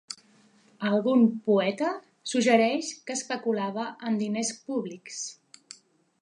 Algun 0.91 1.25
poeta 1.49 1.89
suggereix 2.31 2.89
que 3.11 3.19
especulava 3.19 3.85
amb 3.91 4.23
diners 4.25 4.53
públics. 4.71 5.21